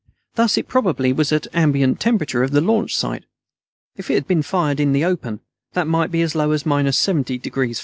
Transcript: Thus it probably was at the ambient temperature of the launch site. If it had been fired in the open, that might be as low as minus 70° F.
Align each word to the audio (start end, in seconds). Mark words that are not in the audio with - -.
Thus 0.33 0.57
it 0.57 0.67
probably 0.67 1.13
was 1.13 1.31
at 1.31 1.43
the 1.43 1.55
ambient 1.55 1.99
temperature 1.99 2.41
of 2.41 2.49
the 2.49 2.59
launch 2.59 2.95
site. 2.95 3.25
If 3.95 4.09
it 4.09 4.15
had 4.15 4.27
been 4.27 4.41
fired 4.41 4.79
in 4.79 4.93
the 4.93 5.05
open, 5.05 5.41
that 5.73 5.85
might 5.85 6.09
be 6.09 6.23
as 6.23 6.33
low 6.33 6.53
as 6.53 6.65
minus 6.65 6.97
70° 6.99 7.69
F. 7.71 7.77